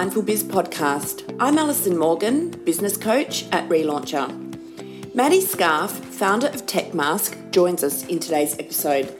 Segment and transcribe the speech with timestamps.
[0.00, 1.36] Mindful Biz podcast.
[1.38, 5.14] I'm Alison Morgan, business coach at Relauncher.
[5.14, 9.14] Maddie Scarf, founder of Tecmask, joins us in today's episode.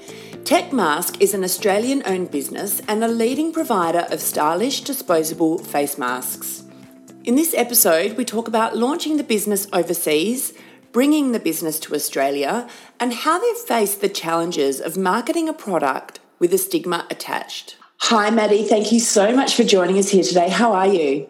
[0.45, 6.65] Tecmask is an Australian owned business and a leading provider of stylish disposable face masks.
[7.25, 10.55] In this episode, we talk about launching the business overseas,
[10.93, 12.67] bringing the business to Australia,
[12.99, 17.77] and how they've faced the challenges of marketing a product with a stigma attached.
[18.05, 18.65] Hi, Maddie.
[18.65, 20.49] Thank you so much for joining us here today.
[20.49, 21.29] How are you?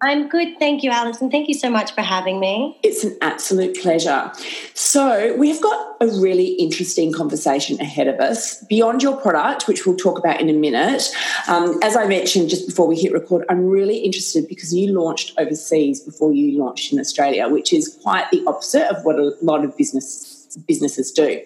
[0.00, 0.58] I'm good.
[0.58, 1.30] Thank you, Alison.
[1.30, 2.78] Thank you so much for having me.
[2.82, 4.30] It's an absolute pleasure.
[4.74, 9.96] So, we've got a really interesting conversation ahead of us beyond your product, which we'll
[9.96, 11.10] talk about in a minute.
[11.48, 15.32] Um, as I mentioned just before we hit record, I'm really interested because you launched
[15.36, 19.64] overseas before you launched in Australia, which is quite the opposite of what a lot
[19.64, 21.40] of business businesses do.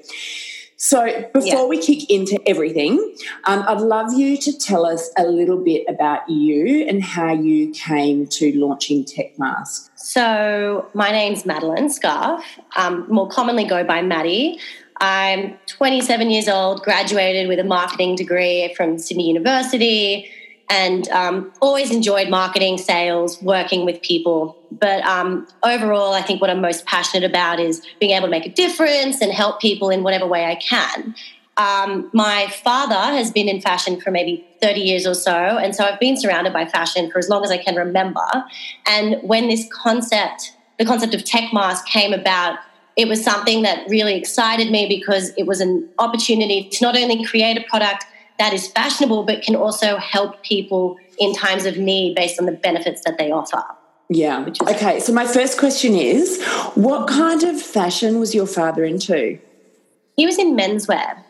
[0.80, 1.64] So, before yeah.
[1.64, 6.30] we kick into everything, um, I'd love you to tell us a little bit about
[6.30, 9.90] you and how you came to launching Tecmask.
[9.96, 12.44] So, my name's Madeline Scarf,
[12.76, 14.60] um, more commonly go by Maddie.
[15.00, 20.30] I'm 27 years old, graduated with a marketing degree from Sydney University
[20.70, 24.57] and um, always enjoyed marketing, sales, working with people.
[24.70, 28.46] But um, overall, I think what I'm most passionate about is being able to make
[28.46, 31.14] a difference and help people in whatever way I can.
[31.56, 35.84] Um, my father has been in fashion for maybe 30 years or so, and so
[35.84, 38.26] I've been surrounded by fashion for as long as I can remember.
[38.86, 42.60] And when this concept, the concept of Tecmask came about,
[42.96, 47.24] it was something that really excited me because it was an opportunity to not only
[47.24, 48.04] create a product
[48.38, 52.52] that is fashionable but can also help people in times of need based on the
[52.52, 53.62] benefits that they offer.
[54.08, 54.46] Yeah.
[54.46, 55.00] Is- okay.
[55.00, 56.42] So my first question is,
[56.74, 59.38] what kind of fashion was your father into?
[60.16, 61.22] He was in menswear.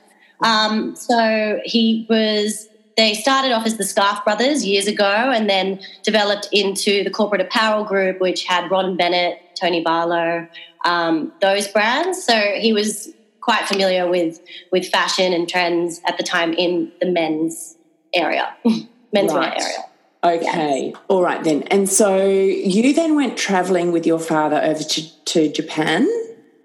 [0.42, 2.68] Um, so he was.
[2.96, 7.40] They started off as the Scarf Brothers years ago, and then developed into the corporate
[7.40, 10.48] apparel group, which had Ron Bennett, Tony Barlow,
[10.84, 12.24] um, those brands.
[12.24, 14.40] So he was quite familiar with
[14.72, 17.76] with fashion and trends at the time in the men's
[18.14, 18.54] area,
[19.12, 19.56] men's right.
[19.56, 19.84] wear area.
[20.24, 21.02] Okay, yes.
[21.08, 21.62] all right then.
[21.64, 26.08] And so you then went traveling with your father over to, to Japan.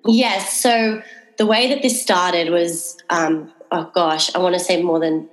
[0.06, 0.59] Yes.
[0.59, 1.02] So
[1.38, 5.30] the way that this started was, um, oh gosh, I want to say more than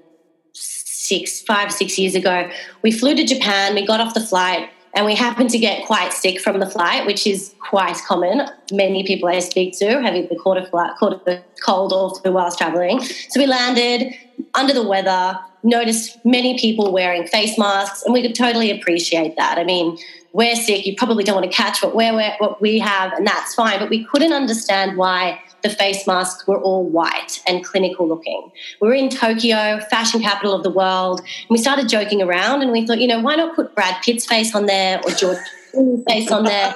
[0.53, 2.51] six, five, six years ago.
[2.83, 3.75] We flew to Japan.
[3.75, 7.07] We got off the flight and we happened to get quite sick from the flight,
[7.07, 8.49] which is quite common.
[8.73, 12.33] Many people I speak to have either caught a flight, caught a cold or flu
[12.33, 13.01] whilst traveling.
[13.03, 14.15] So we landed
[14.55, 19.59] under the weather, noticed many people wearing face masks, and we could totally appreciate that.
[19.59, 19.99] I mean,
[20.33, 23.55] we're sick, you probably don't want to catch what we're what we have, and that's
[23.55, 23.79] fine.
[23.79, 28.51] But we couldn't understand why the face masks were all white and clinical looking.
[28.81, 32.73] We were in Tokyo, fashion capital of the world, and we started joking around and
[32.73, 35.39] we thought, you know, why not put Brad Pitt's face on there or George
[35.75, 36.75] Clooney's face on there?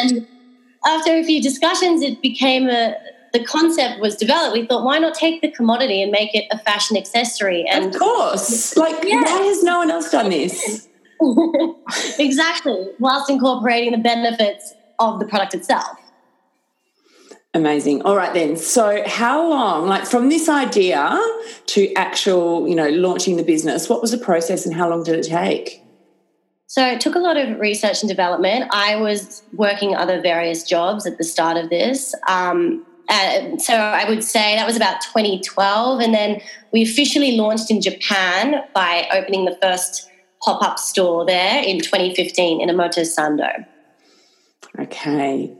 [0.00, 0.26] And
[0.84, 2.94] after a few discussions, it became a
[3.32, 6.58] the concept was developed, we thought, why not take the commodity and make it a
[6.58, 7.64] fashion accessory?
[7.68, 9.22] And of course, like yeah.
[9.22, 10.88] why has no one else done this?
[12.18, 15.98] exactly, whilst incorporating the benefits of the product itself.
[17.54, 18.02] Amazing.
[18.02, 18.56] All right then.
[18.56, 21.20] So how long, like from this idea
[21.66, 25.18] to actual, you know, launching the business, what was the process and how long did
[25.18, 25.82] it take?
[26.66, 28.70] So it took a lot of research and development.
[28.72, 32.14] I was working other various jobs at the start of this.
[32.26, 36.00] Um, uh, so I would say that was about 2012.
[36.00, 36.40] And then
[36.72, 40.08] we officially launched in Japan by opening the first
[40.42, 43.66] pop up store there in 2015 in Omotesando.
[44.78, 45.52] Okay.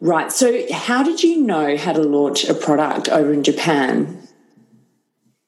[0.00, 0.30] Right.
[0.30, 4.16] So, how did you know how to launch a product over in Japan?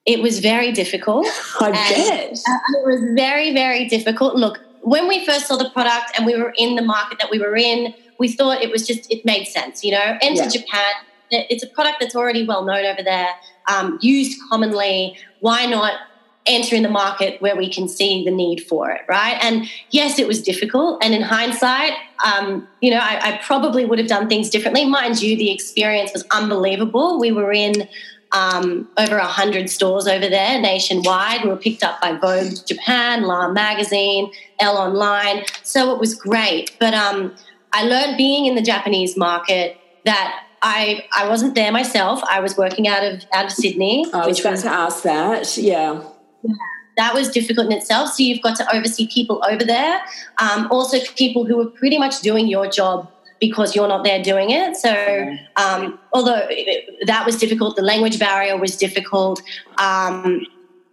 [0.04, 1.26] It was very difficult.
[1.60, 2.32] I bet.
[2.32, 4.34] Uh, it was very, very difficult.
[4.34, 7.38] Look, when we first saw the product and we were in the market that we
[7.38, 10.48] were in, we thought it was just, it made sense, you know, enter yeah.
[10.48, 10.93] Japan.
[11.32, 13.31] It's a product that's already well known over there,
[13.69, 15.17] um, used commonly.
[15.40, 15.94] Why not
[16.46, 19.38] enter in the market where we can see the need for it, right?
[19.43, 21.02] And yes, it was difficult.
[21.05, 21.93] And in hindsight,
[22.25, 24.84] um, you know, I, I, probably would have done things differently.
[24.84, 27.20] Mind you, the experience was unbelievable.
[27.20, 27.88] We were in
[28.32, 31.44] um, over 100 stores over there nationwide.
[31.44, 35.44] We were picked up by Vogue Japan, La Magazine, Elle Online.
[35.62, 36.76] So it was great.
[36.81, 37.34] But um,
[37.73, 42.23] I learned being in the Japanese market that I, I wasn't there myself.
[42.31, 44.06] I was working out of out of Sydney.
[44.12, 45.56] I was was, to ask that.
[45.56, 46.03] Yeah
[46.97, 48.11] that was difficult in itself.
[48.11, 50.00] So you've got to oversee people over there,
[50.38, 53.11] um, also people who are pretty much doing your job
[53.41, 54.76] because you're not there doing it.
[54.76, 56.49] So um, although
[57.06, 59.43] that was difficult, the language barrier was difficult.
[59.79, 60.47] Um,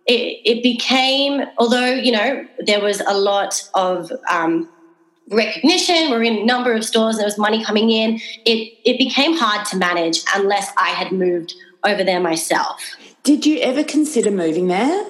[0.08, 4.68] it, it, became, although, you know, there was a lot of um,
[5.30, 9.38] recognition, we're in a number of stores, there was money coming in, it, it became
[9.38, 11.54] hard to manage unless I had moved
[11.84, 12.82] over there myself.
[13.24, 15.06] Did you ever consider moving there?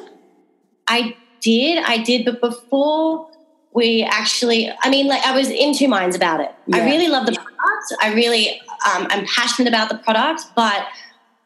[0.88, 3.30] I did, I did, but before
[3.74, 6.52] we actually, I mean, like I was in two minds about it.
[6.68, 6.78] Yeah.
[6.78, 7.94] I really love the product.
[8.02, 8.60] I really,
[8.94, 10.88] um, I'm passionate about the product, but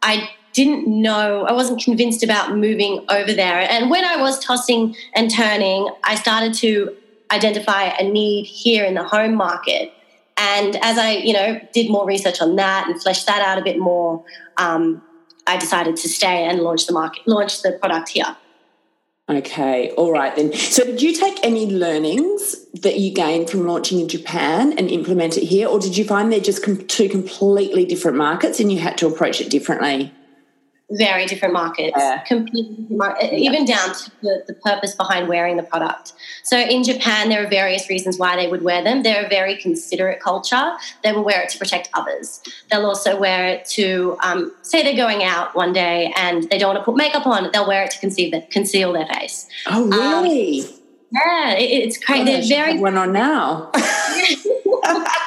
[0.01, 3.67] I didn't know, I wasn't convinced about moving over there.
[3.69, 6.95] And when I was tossing and turning, I started to
[7.33, 9.91] identify a need here in the home market.
[10.37, 13.63] And as I, you know, did more research on that and fleshed that out a
[13.63, 14.23] bit more,
[14.57, 15.01] um,
[15.45, 18.35] I decided to stay and launch the market, launch the product here.
[19.29, 20.53] Okay, all right then.
[20.53, 25.37] So, did you take any learnings that you gained from launching in Japan and implement
[25.37, 28.79] it here, or did you find they're just com- two completely different markets and you
[28.79, 30.13] had to approach it differently?
[30.91, 32.19] Very different markets, yeah.
[32.23, 36.13] completely different even down to the, the, purpose behind wearing the product.
[36.43, 39.03] So in Japan, there are various reasons why they would wear them.
[39.03, 40.73] They're a very considerate culture.
[41.03, 42.41] They will wear it to protect others.
[42.69, 46.75] They'll also wear it to, um, say they're going out one day and they don't
[46.75, 49.47] want to put makeup on, they'll wear it to conceal, conceal their face.
[49.67, 50.61] Oh, really?
[50.61, 50.67] Um,
[51.11, 52.21] yeah, it, it's crazy.
[52.21, 52.79] Oh, they're very.
[52.79, 53.71] one on now.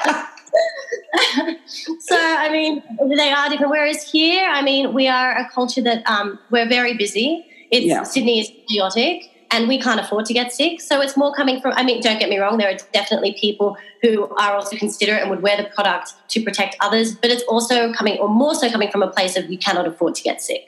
[2.07, 2.83] so I mean,
[3.17, 3.71] they are different.
[3.71, 7.47] Whereas here, I mean, we are a culture that um, we're very busy.
[7.71, 8.05] It's yeah.
[8.05, 10.81] Sydney is chaotic, and we can't afford to get sick.
[10.81, 11.73] So it's more coming from.
[11.75, 12.59] I mean, don't get me wrong.
[12.59, 16.77] There are definitely people who are also considerate and would wear the product to protect
[16.81, 17.15] others.
[17.15, 20.15] But it's also coming, or more so, coming from a place of you cannot afford
[20.15, 20.65] to get sick,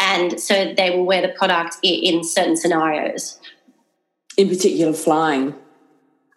[0.00, 3.38] and so they will wear the product in certain scenarios.
[4.36, 5.54] In particular, flying.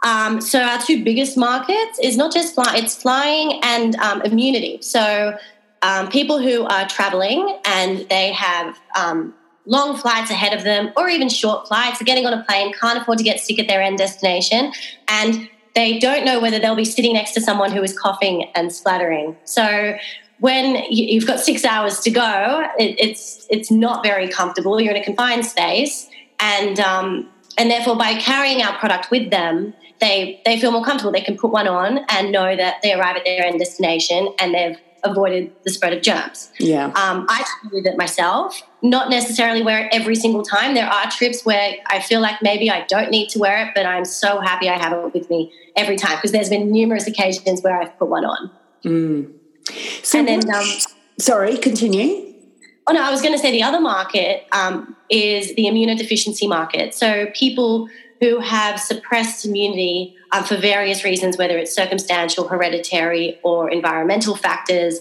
[0.04, 4.80] Um, so our two biggest markets is not just flying; it's flying and um, immunity.
[4.82, 5.38] So
[5.82, 9.34] um, people who are traveling and they have um,
[9.66, 13.00] long flights ahead of them, or even short flights, are getting on a plane, can't
[13.02, 14.72] afford to get sick at their end destination,
[15.08, 18.74] and they don't know whether they'll be sitting next to someone who is coughing and
[18.74, 19.36] splattering.
[19.44, 19.96] So
[20.40, 24.80] when you've got six hours to go, it's it's not very comfortable.
[24.80, 26.08] You're in a confined space,
[26.40, 31.12] and um, and therefore by carrying our product with them they they feel more comfortable.
[31.12, 34.54] They can put one on and know that they arrive at their end destination and
[34.54, 36.52] they've avoided the spread of germs.
[36.60, 36.86] Yeah.
[36.88, 38.62] Um, I with it myself.
[38.82, 40.76] Not necessarily wear it every single time.
[40.76, 43.86] There are trips where I feel like maybe I don't need to wear it, but
[43.86, 47.62] I'm so happy I have it with me every time because there's been numerous occasions
[47.62, 48.52] where I've put one on.
[48.84, 49.34] Mm.
[50.04, 50.66] So and then, um,
[51.20, 52.34] sorry, continue.
[52.88, 56.94] Oh no, I was going to say the other market um, is the immunodeficiency market.
[56.94, 63.70] So people who have suppressed immunity um, for various reasons, whether it's circumstantial, hereditary, or
[63.70, 65.00] environmental factors.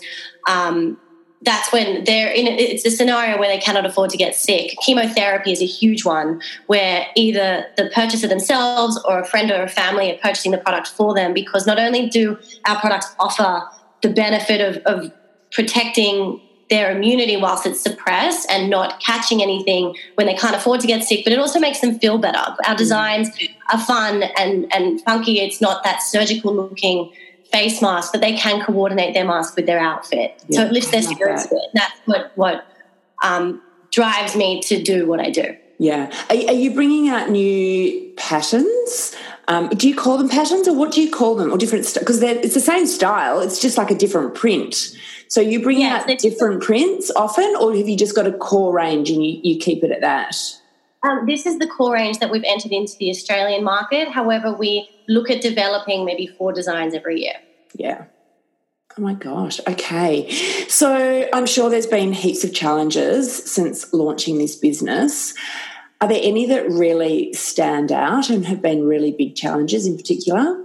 [0.49, 0.99] Um,
[1.43, 4.75] that's when they're in it's a scenario where they cannot afford to get sick.
[4.85, 9.69] Chemotherapy is a huge one where either the purchaser themselves or a friend or a
[9.69, 13.63] family are purchasing the product for them because not only do our products offer
[14.03, 15.13] the benefit of, of
[15.53, 20.87] protecting their immunity whilst it's suppressed and not catching anything when they can't afford to
[20.87, 22.39] get sick, but it also makes them feel better.
[22.39, 22.77] Our mm.
[22.77, 23.31] designs
[23.73, 25.39] are fun and, and funky.
[25.41, 27.13] It's not that surgical looking
[27.53, 30.43] face mask, but they can coordinate their mask with their outfit.
[30.49, 31.53] Yeah, so it lifts their spirits that.
[31.53, 31.63] a bit.
[31.75, 32.67] That's what, what
[33.23, 33.63] um,
[33.93, 35.57] drives me to do what I do.
[35.79, 36.13] Yeah.
[36.31, 39.15] Are, are you bringing out new patterns?
[39.49, 41.87] Um, do you call them patterns or what do you call them or different?
[41.95, 44.97] Because st- it's the same style, it's just like a different print.
[45.29, 49.11] So you bring out different prints often, or have you just got a core range
[49.11, 50.37] and you, you keep it at that?
[51.03, 54.09] Um, this is the core range that we've entered into the Australian market.
[54.09, 57.35] However, we look at developing maybe four designs every year.
[57.75, 58.05] Yeah.
[58.99, 59.61] Oh my gosh.
[59.69, 60.31] Okay.
[60.69, 65.35] So I'm sure there's been heaps of challenges since launching this business.
[66.01, 70.65] Are there any that really stand out and have been really big challenges in particular?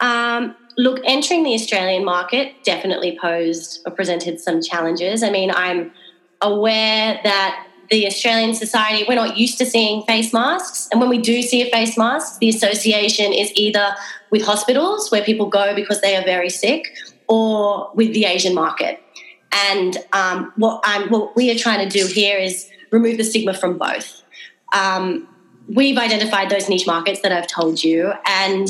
[0.00, 5.22] Um, look, entering the Australian market definitely posed or presented some challenges.
[5.22, 5.92] I mean, I'm
[6.40, 10.88] aware that the Australian society, we're not used to seeing face masks.
[10.90, 13.94] And when we do see a face mask, the association is either
[14.30, 16.96] with hospitals where people go because they are very sick
[17.28, 19.00] or with the Asian market.
[19.52, 23.54] And um, what, I'm, what we are trying to do here is remove the stigma
[23.54, 24.22] from both.
[24.72, 25.28] Um,
[25.68, 28.68] we've identified those niche markets that I've told you, and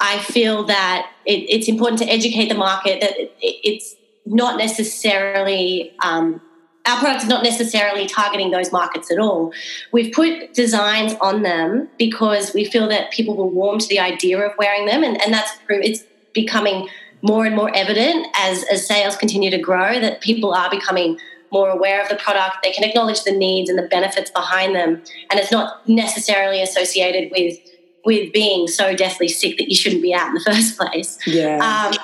[0.00, 5.92] I feel that it, it's important to educate the market that it, it's not necessarily
[6.02, 6.40] um,
[6.86, 9.52] our product is not necessarily targeting those markets at all.
[9.92, 14.38] We've put designs on them because we feel that people will warm to the idea
[14.38, 16.88] of wearing them, and, and that's it's becoming
[17.22, 21.18] more and more evident as as sales continue to grow that people are becoming
[21.50, 22.58] more aware of the product.
[22.62, 27.32] They can acknowledge the needs and the benefits behind them, and it's not necessarily associated
[27.32, 27.58] with
[28.06, 31.18] with being so deathly sick that you shouldn't be out in the first place.
[31.26, 31.90] Yeah.
[31.92, 31.98] Um,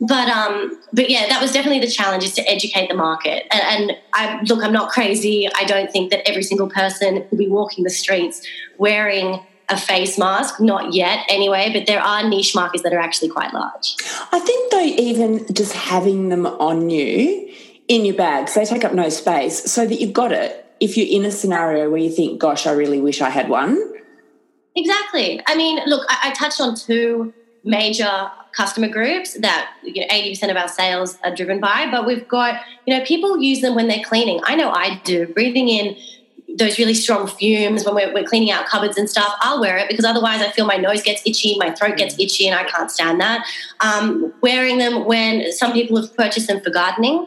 [0.00, 3.46] but um, but yeah, that was definitely the challenge is to educate the market.
[3.52, 5.48] And, and I look, I'm not crazy.
[5.54, 8.46] I don't think that every single person will be walking the streets
[8.78, 13.28] wearing a face mask, not yet anyway, but there are niche markets that are actually
[13.28, 13.94] quite large.
[14.32, 17.52] I think though, even just having them on you
[17.86, 20.66] in your bags, they take up no space, so that you've got it.
[20.80, 23.78] If you're in a scenario where you think, "Gosh, I really wish I had one,"
[24.74, 25.40] exactly.
[25.46, 27.32] I mean, look, I, I touched on two
[27.64, 32.26] major customer groups that you know, 80% of our sales are driven by, but we've
[32.26, 34.40] got, you know, people use them when they're cleaning.
[34.44, 35.26] I know I do.
[35.26, 35.96] Breathing in
[36.56, 39.88] those really strong fumes when we're, we're, cleaning out cupboards and stuff, I'll wear it
[39.88, 42.90] because otherwise I feel my nose gets itchy, my throat gets itchy, and I can't
[42.90, 43.46] stand that.
[43.80, 47.26] Um, wearing them when some people have purchased them for gardening,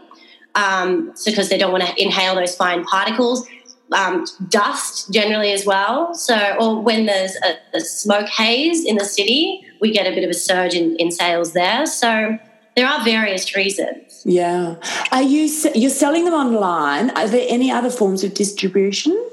[0.55, 3.47] um, so because they don't want to inhale those fine particles.
[3.93, 6.13] Um, dust generally as well.
[6.13, 10.23] So, or when there's a, a, smoke haze in the city, we get a bit
[10.23, 11.85] of a surge in, in sales there.
[11.85, 12.37] So,
[12.75, 14.23] there are various reasons.
[14.25, 14.75] Yeah.
[15.11, 17.11] Are you you're selling them online?
[17.11, 19.29] Are there any other forms of distribution?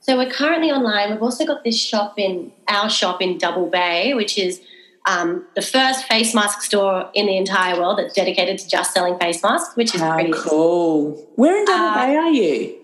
[0.00, 1.10] So we're currently online.
[1.10, 4.62] We've also got this shop in our shop in Double Bay, which is
[5.06, 9.18] um, the first face mask store in the entire world that's dedicated to just selling
[9.18, 11.12] face masks, which is How pretty cool.
[11.36, 12.77] Where in Double uh, Bay are you?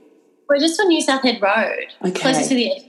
[0.49, 2.21] We're just on New South Head Road, okay.
[2.21, 2.85] closest to the edge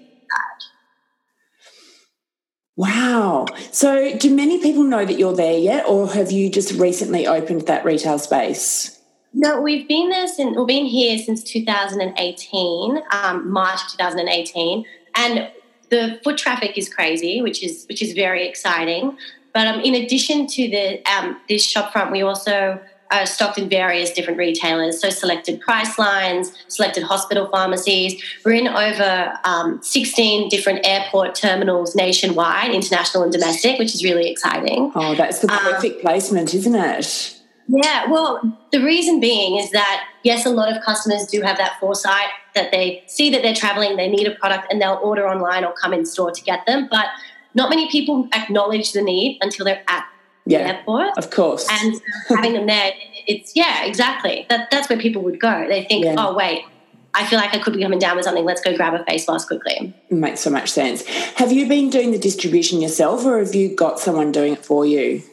[2.78, 3.46] Wow.
[3.72, 7.62] So, do many people know that you're there yet, or have you just recently opened
[7.68, 9.00] that retail space?
[9.34, 14.86] No, we've been there since we've been here since 2018, um, March 2018,
[15.16, 15.50] and
[15.90, 19.18] the foot traffic is crazy, which is which is very exciting.
[19.54, 22.82] But um, in addition to the um, this shopfront, we also
[23.12, 28.22] uh, stocked in various different retailers, so selected Pricelines, selected hospital pharmacies.
[28.44, 34.30] We're in over um, 16 different airport terminals nationwide, international and domestic, which is really
[34.30, 34.92] exciting.
[34.96, 37.32] Oh, that's the um, perfect um, placement, isn't it?
[37.68, 41.80] Yeah, well, the reason being is that, yes, a lot of customers do have that
[41.80, 45.66] foresight that they see that they're traveling, they need a product, and they'll order online
[45.66, 46.88] or come in store to get them.
[46.90, 47.08] But
[47.56, 50.06] not many people acknowledge the need until they're at
[50.46, 51.18] yeah, airport.
[51.18, 51.68] Of course.
[51.70, 52.94] And having them there,
[53.28, 54.46] it's, yeah, exactly.
[54.50, 55.68] That, that's where people would go.
[55.68, 56.16] They think, yeah.
[56.18, 56.66] oh, wait,
[57.14, 58.44] I feel like I could be coming down with something.
[58.44, 59.94] Let's go grab a face mask quickly.
[60.10, 61.06] makes so much sense.
[61.36, 64.86] Have you been doing the distribution yourself or have you got someone doing it for
[64.86, 65.24] you?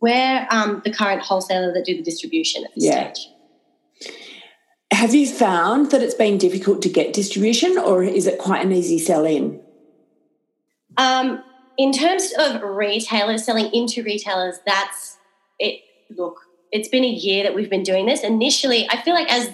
[0.00, 3.12] We're um, the current wholesaler that do the distribution at this yeah.
[3.12, 3.28] stage.
[4.92, 8.70] Have you found that it's been difficult to get distribution or is it quite an
[8.70, 9.60] easy sell in?
[10.96, 11.42] Um,
[11.76, 15.18] in terms of retailers selling into retailers, that's
[15.58, 15.80] it.
[16.10, 16.40] Look,
[16.72, 18.22] it's been a year that we've been doing this.
[18.22, 19.50] Initially, I feel like as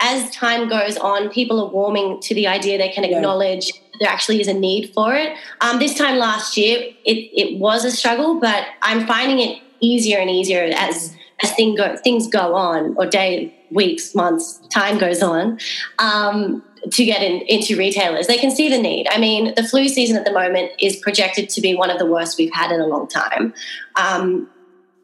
[0.00, 3.80] as time goes on, people are warming to the idea they can acknowledge yeah.
[4.00, 5.36] there actually is a need for it.
[5.60, 10.18] Um, this time last year, it, it was a struggle, but I'm finding it easier
[10.18, 15.22] and easier as as thing go, things go on, or day, weeks, months, time goes
[15.22, 15.58] on.
[15.98, 18.26] Um, to get in, into retailers.
[18.26, 19.06] They can see the need.
[19.10, 22.06] I mean, the flu season at the moment is projected to be one of the
[22.06, 23.52] worst we've had in a long time.
[23.96, 24.48] Um,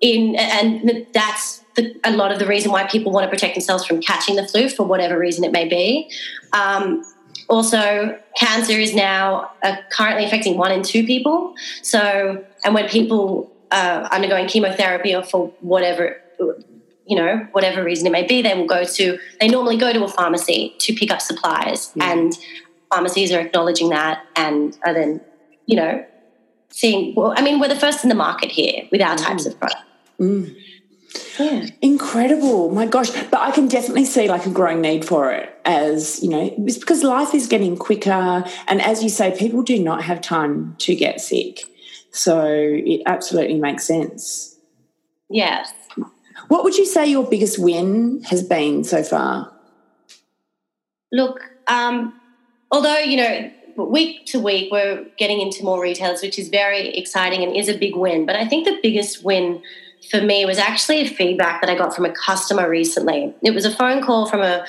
[0.01, 3.85] in and that's the, a lot of the reason why people want to protect themselves
[3.85, 6.11] from catching the flu for whatever reason it may be.
[6.53, 7.05] Um,
[7.49, 11.55] also, cancer is now uh, currently affecting one in two people.
[11.83, 16.21] So, and when people uh, undergoing chemotherapy or for whatever
[17.07, 20.05] you know, whatever reason it may be, they will go to, they normally go to
[20.05, 21.93] a pharmacy to pick up supplies.
[21.95, 22.03] Mm.
[22.03, 22.39] And
[22.91, 25.21] pharmacies are acknowledging that and are then,
[25.67, 26.05] you know,
[26.71, 29.25] seeing, well, I mean, we're the first in the market here with our mm.
[29.25, 29.83] types of product.
[30.21, 30.57] Mm.
[31.39, 31.67] Yeah.
[31.81, 32.71] Incredible.
[32.71, 33.11] My gosh.
[33.11, 36.79] But I can definitely see like a growing need for it as, you know, it's
[36.79, 38.45] because life is getting quicker.
[38.67, 41.65] And as you say, people do not have time to get sick.
[42.11, 44.57] So it absolutely makes sense.
[45.29, 45.73] Yes.
[46.49, 49.53] What would you say your biggest win has been so far?
[51.13, 52.19] Look, um,
[52.71, 57.43] although, you know, week to week we're getting into more retailers, which is very exciting
[57.43, 58.27] and is a big win.
[58.27, 59.63] But I think the biggest win
[60.11, 63.35] for me was actually a feedback that I got from a customer recently.
[63.43, 64.65] It was a phone call from a,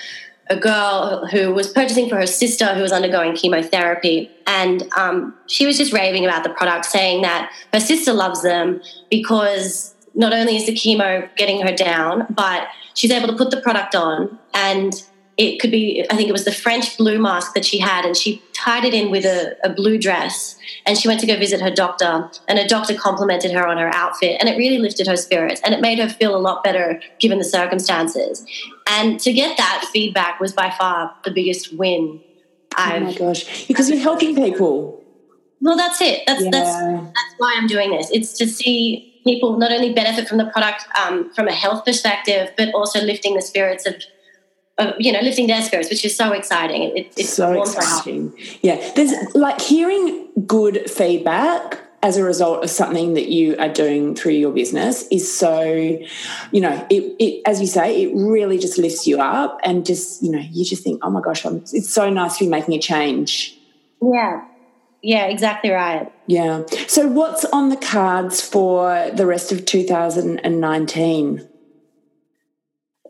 [0.49, 4.31] a girl who was purchasing for her sister who was undergoing chemotherapy.
[4.47, 8.81] And um, she was just raving about the product, saying that her sister loves them
[9.09, 13.61] because not only is the chemo getting her down, but she's able to put the
[13.61, 15.03] product on and
[15.37, 18.17] it could be, I think it was the French blue mask that she had, and
[18.17, 20.57] she tied it in with a, a, blue dress.
[20.85, 23.93] And she went to go visit her doctor, and her doctor complimented her on her
[23.93, 26.99] outfit, and it really lifted her spirits, and it made her feel a lot better
[27.19, 28.43] given the circumstances.
[28.87, 32.19] And to get that feedback was by far the biggest win.
[32.75, 35.03] I've, oh my gosh, because you're helping people.
[35.61, 36.23] Well, that's it.
[36.25, 36.49] That's yeah.
[36.51, 38.09] that's that's why I'm doing this.
[38.11, 42.51] It's to see people not only benefit from the product um, from a health perspective,
[42.57, 43.95] but also lifting the spirits of
[44.79, 46.95] uh, you know, lifting their spirits, which is so exciting.
[46.95, 48.33] It, it's so exciting.
[48.61, 54.13] Yeah, there's like hearing good feedback as a result of something that you are doing
[54.13, 55.63] through your business is so,
[56.51, 60.21] you know, it, it as you say, it really just lifts you up and just,
[60.21, 62.75] you know, you just think, oh my gosh, I'm, it's so nice to be making
[62.75, 63.57] a change.
[63.99, 64.45] Yeah.
[65.07, 66.11] Yeah, exactly right.
[66.25, 66.65] Yeah.
[66.89, 71.47] So, what's on the cards for the rest of 2019?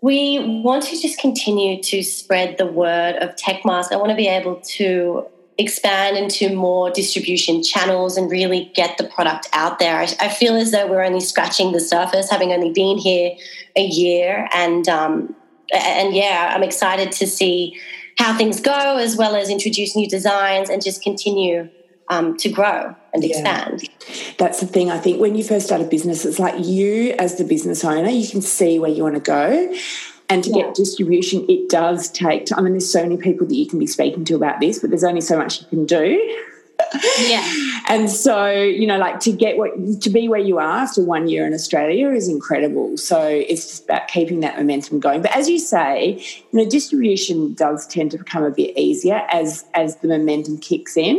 [0.03, 3.91] We want to just continue to spread the word of Tecmask.
[3.91, 5.25] I want to be able to
[5.57, 9.97] expand into more distribution channels and really get the product out there.
[9.97, 13.31] I, I feel as though we're only scratching the surface, having only been here
[13.75, 15.35] a year, and um,
[15.73, 17.75] and yeah, I'm excited to see
[18.19, 21.69] how things go, as well as introduce new designs and just continue
[22.09, 23.29] um, to grow and yeah.
[23.29, 23.89] expand.
[24.37, 24.91] That's the thing.
[24.91, 28.09] I think when you first start a business, it's like you, as the business owner,
[28.09, 29.73] you can see where you want to go.
[30.29, 30.63] And to yeah.
[30.63, 32.59] get distribution, it does take time.
[32.59, 34.89] I mean, there's so many people that you can be speaking to about this, but
[34.89, 36.19] there's only so much you can do
[37.19, 37.53] yeah.
[37.89, 39.71] And so, you know, like to get what
[40.01, 42.97] to be where you are after one year in Australia is incredible.
[42.97, 45.21] So it's just about keeping that momentum going.
[45.21, 46.21] But as you say,
[46.51, 50.97] you know, distribution does tend to become a bit easier as as the momentum kicks
[50.97, 51.17] in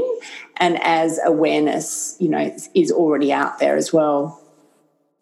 [0.59, 4.43] and as awareness, you know, is already out there as well.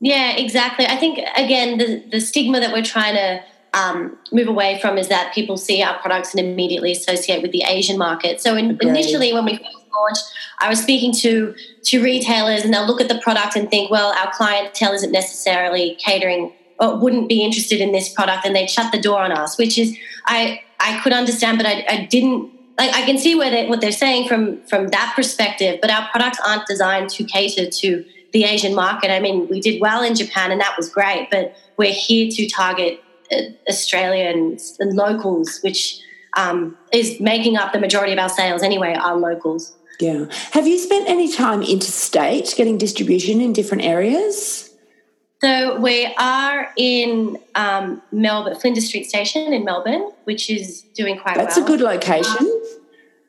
[0.01, 0.87] Yeah, exactly.
[0.87, 3.43] I think again the the stigma that we're trying to
[3.77, 7.63] um, move away from is that people see our products and immediately associate with the
[7.63, 8.41] Asian market.
[8.41, 10.25] So in, initially, when we first launched,
[10.61, 14.13] I was speaking to to retailers, and they'll look at the product and think, well,
[14.13, 18.93] our clientele isn't necessarily catering or wouldn't be interested in this product, and they'd shut
[18.93, 19.59] the door on us.
[19.59, 19.97] Which is,
[20.27, 22.53] I I could understand, but I, I didn't.
[22.79, 26.09] Like I can see where they, what they're saying from from that perspective, but our
[26.11, 29.11] products aren't designed to cater to the Asian market.
[29.11, 32.49] I mean, we did well in Japan, and that was great, but we're here to
[32.49, 33.37] target uh,
[33.69, 36.01] Australians and locals, which
[36.37, 39.75] um, is making up the majority of our sales anyway, are locals.
[39.99, 40.27] Yeah.
[40.53, 44.71] Have you spent any time interstate getting distribution in different areas?
[45.41, 51.37] So we are in um, Melbourne, Flinders Street Station in Melbourne, which is doing quite
[51.37, 51.67] That's well.
[51.67, 52.47] That's a good location.
[52.47, 52.56] Um,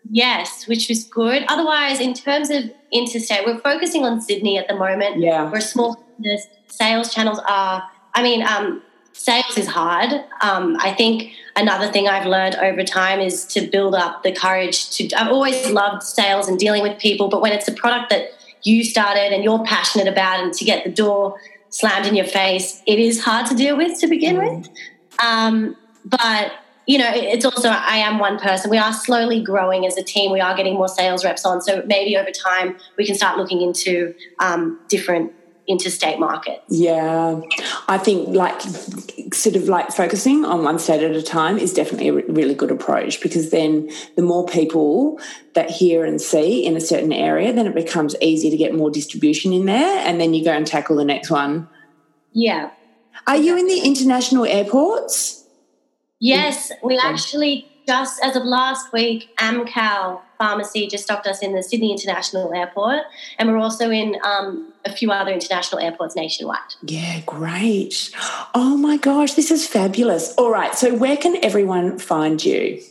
[0.10, 1.44] yes, which was good.
[1.48, 5.20] Otherwise, in terms of interstate, we're focusing on Sydney at the moment.
[5.20, 5.52] Yeah.
[5.52, 6.04] We're small.
[6.20, 8.82] The sales channels are, I mean, um,
[9.14, 10.12] sales is hard.
[10.42, 14.90] Um, I think another thing I've learned over time is to build up the courage
[14.92, 15.10] to.
[15.16, 18.30] I've always loved sales and dealing with people, but when it's a product that
[18.64, 21.40] you started and you're passionate about, and to get the door
[21.70, 24.60] slammed in your face, it is hard to deal with to begin mm.
[24.60, 24.70] with.
[25.24, 26.54] Um, but
[26.88, 28.72] you know, it's also I am one person.
[28.72, 30.32] We are slowly growing as a team.
[30.32, 33.62] We are getting more sales reps on, so maybe over time we can start looking
[33.62, 35.34] into um, different
[35.68, 36.64] interstate markets.
[36.70, 37.42] Yeah,
[37.90, 38.62] I think like
[39.34, 42.72] sort of like focusing on one state at a time is definitely a really good
[42.72, 45.20] approach because then the more people
[45.56, 48.90] that hear and see in a certain area, then it becomes easy to get more
[48.90, 51.68] distribution in there, and then you go and tackle the next one.
[52.32, 52.72] Yeah.
[53.26, 55.44] Are you in the international airports?
[56.20, 61.64] Yes, we actually just as of last week, Amcal Pharmacy just stopped us in the
[61.64, 63.04] Sydney International Airport,
[63.40, 66.60] and we're also in um, a few other international airports nationwide.
[66.84, 68.12] Yeah, great.
[68.54, 70.36] Oh my gosh, this is fabulous.
[70.36, 72.82] All right, so where can everyone find you?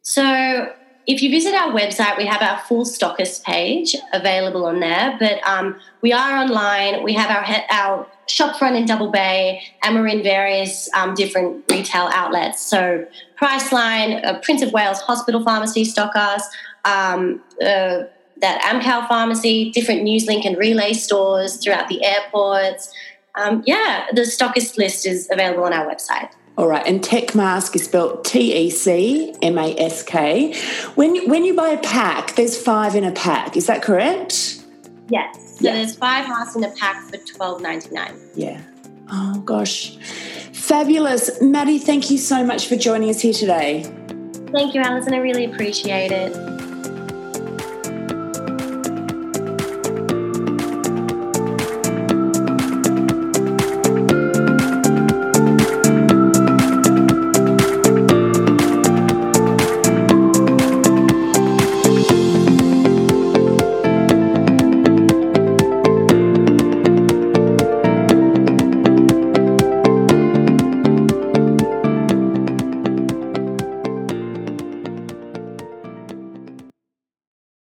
[0.00, 0.72] So,
[1.06, 5.16] if you visit our website, we have our full stockist page available on there.
[5.18, 7.02] But um, we are online.
[7.04, 11.64] We have our our shop front in Double Bay, and we're in various um, different
[11.70, 12.60] retail outlets.
[12.60, 13.06] So
[13.40, 16.14] Priceline, uh, Prince of Wales Hospital Pharmacy stock
[16.84, 18.04] um, uh,
[18.38, 22.92] that Amcal Pharmacy, different Newslink and Relay stores throughout the airports.
[23.36, 26.30] Um, yeah, the stockist list is available on our website.
[26.58, 30.58] All right, and Tecmask is spelled T E C M A S K.
[30.94, 33.58] When you, when you buy a pack, there's five in a pack.
[33.58, 34.64] Is that correct?
[35.10, 35.58] Yes.
[35.58, 35.74] So yeah.
[35.74, 38.18] there's five masks in a pack for twelve ninety nine.
[38.34, 38.62] Yeah.
[39.10, 39.98] Oh gosh.
[40.52, 41.42] Fabulous.
[41.42, 43.82] Maddie, thank you so much for joining us here today.
[44.50, 45.12] Thank you, Alison.
[45.12, 46.55] I really appreciate it.